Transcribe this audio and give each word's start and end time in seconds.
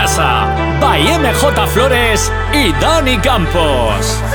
Casa. 0.00 0.48
By 0.80 1.02
MJ 1.18 1.66
Flores 1.68 2.32
y 2.54 2.72
Dani 2.80 3.18
Campos. 3.18 4.29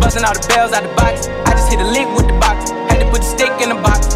Busting 0.00 0.24
all 0.24 0.34
the 0.34 0.46
bells 0.48 0.72
out 0.72 0.82
the 0.82 0.92
box. 0.94 1.28
I 1.48 1.52
just 1.56 1.70
hit 1.70 1.80
a 1.80 1.88
lick 1.88 2.08
with 2.14 2.28
the 2.28 2.36
box, 2.38 2.70
had 2.90 3.00
to 3.00 3.08
put 3.08 3.22
the 3.22 3.30
stick 3.32 3.52
in 3.62 3.70
the 3.70 3.80
box. 3.80 4.12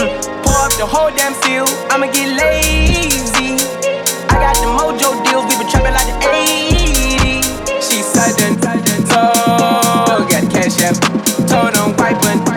Mm. 0.00 0.08
Pour 0.42 0.56
up 0.64 0.72
the 0.80 0.86
whole 0.86 1.10
damn 1.12 1.34
field, 1.44 1.68
I'ma 1.92 2.06
get 2.08 2.32
lazy. 2.32 3.60
I 4.32 4.34
got 4.40 4.56
the 4.56 4.70
mojo 4.72 5.12
deals, 5.28 5.44
we 5.44 5.60
been 5.60 5.68
trapping 5.68 5.92
like 5.92 6.08
the 6.08 6.16
80s. 6.24 7.44
She 7.84 8.00
sudden, 8.00 8.56
so 9.12 9.20
got 10.24 10.40
the 10.40 10.48
cash 10.48 10.80
app, 10.80 10.96
told 11.48 11.76
on 11.76 11.96
wiping, 11.96 12.40
no 12.44 12.47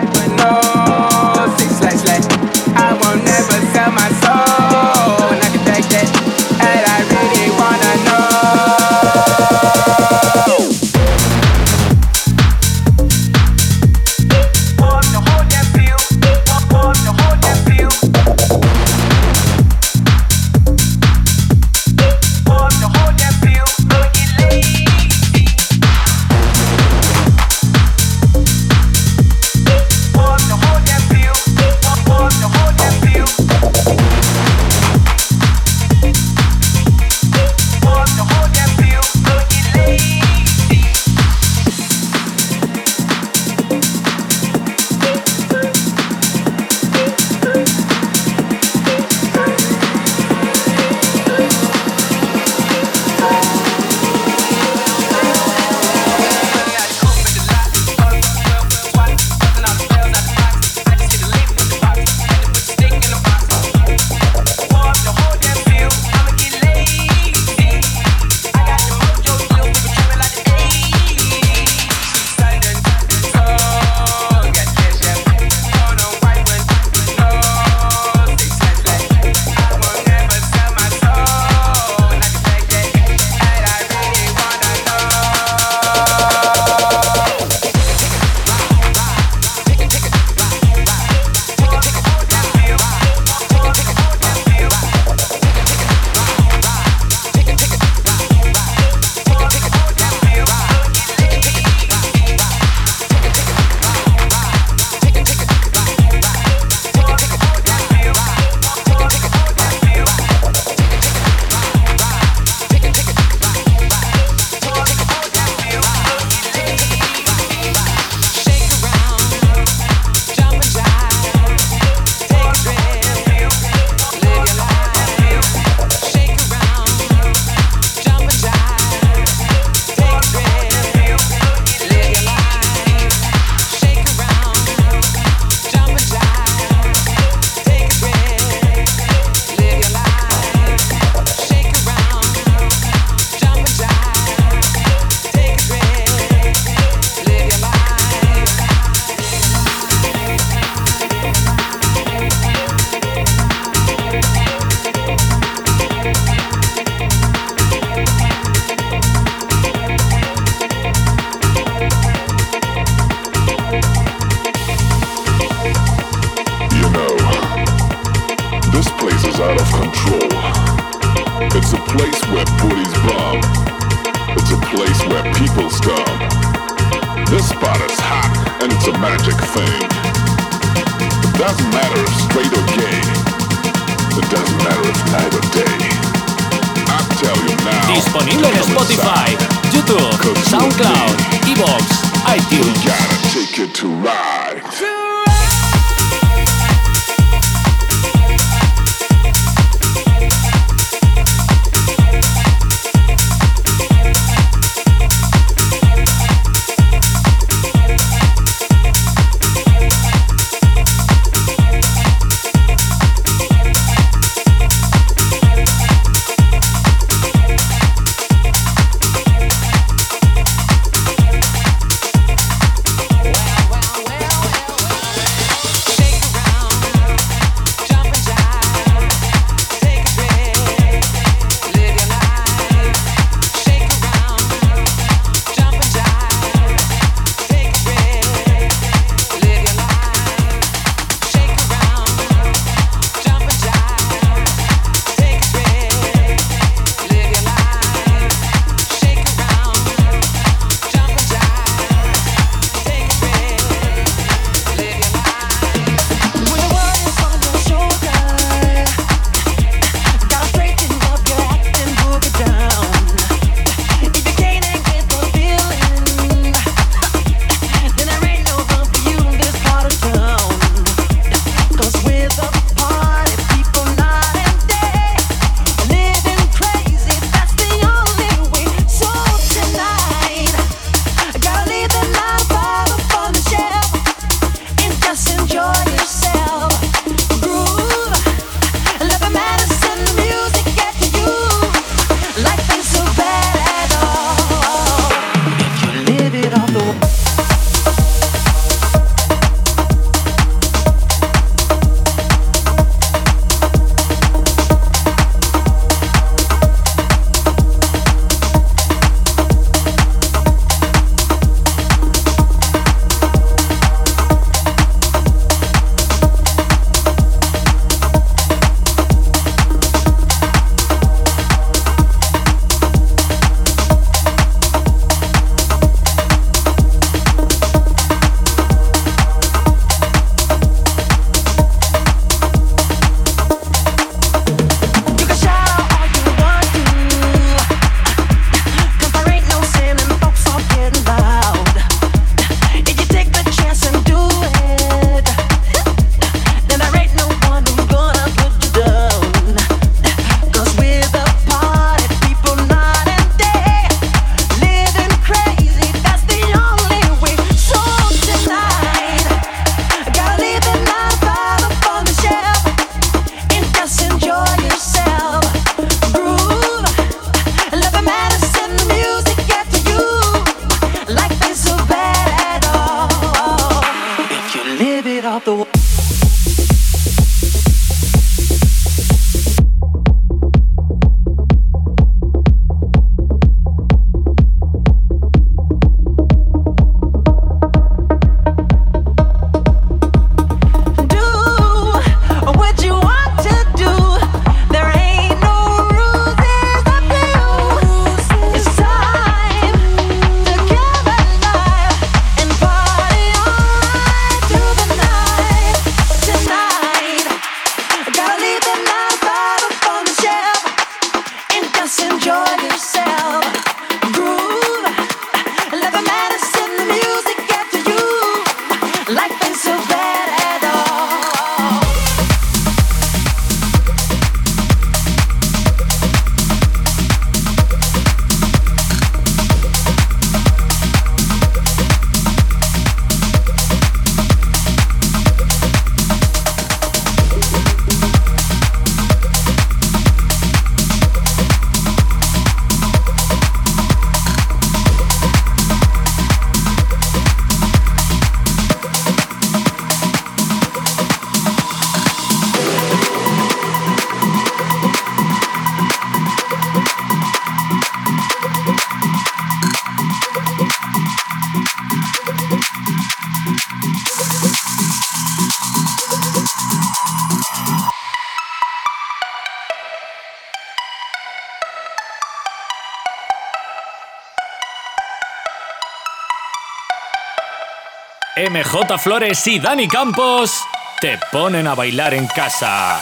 MJ 478.52 478.98
Flores 478.98 479.46
y 479.46 479.58
Dani 479.58 479.88
Campos 479.88 480.62
te 481.00 481.18
ponen 481.30 481.66
a 481.66 481.74
bailar 481.74 482.12
en 482.12 482.26
casa. 482.26 483.00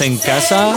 En 0.00 0.18
casa? 0.18 0.76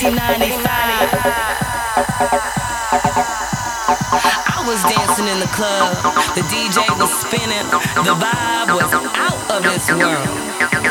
I 0.00 0.06
was 4.64 4.78
dancing 4.84 5.26
in 5.26 5.40
the 5.40 5.50
club, 5.50 5.90
the 6.36 6.42
DJ 6.42 6.86
was 7.00 7.10
spinning, 7.18 7.66
the 8.06 8.14
vibe 8.14 8.78
was 8.78 8.94
out 8.94 9.50
of 9.50 9.62
this 9.64 9.90
world. 9.90 10.87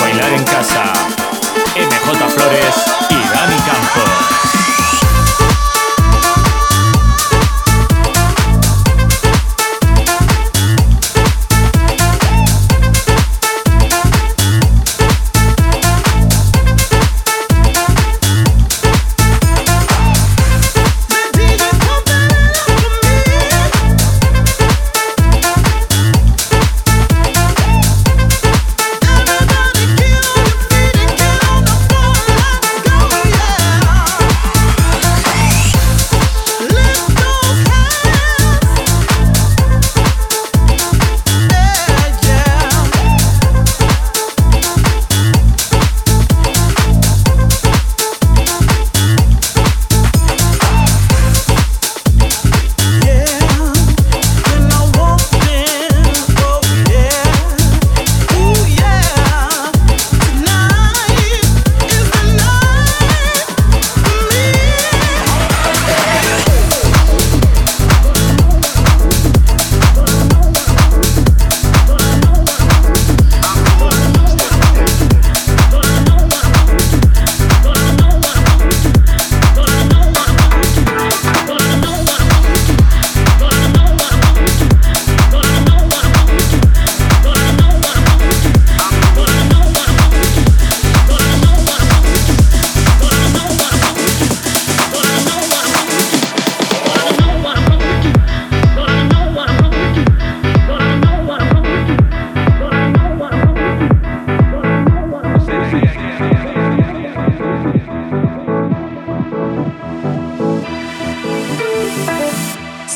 bailar 0.00 0.32
en 0.32 0.44
casa. 0.44 0.92
MJ 1.76 2.28
Flores 2.28 2.74
y 3.10 3.19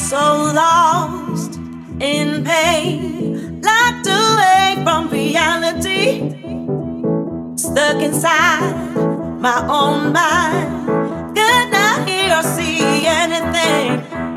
so 0.04 0.52
lost 0.52 1.56
in 1.98 2.44
pain, 2.44 3.62
locked 3.62 4.06
away 4.06 4.76
from 4.84 5.08
reality, 5.08 6.28
stuck 7.56 8.02
inside 8.02 8.74
my 9.40 9.66
own 9.66 10.12
mind. 10.12 11.34
Could 11.34 11.70
not 11.70 12.06
hear 12.06 12.36
or 12.36 12.42
see 12.42 13.06
anything. 13.06 14.33